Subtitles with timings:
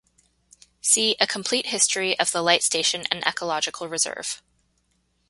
[0.81, 4.41] See A complete history of the Light Station and Ecological Reserve.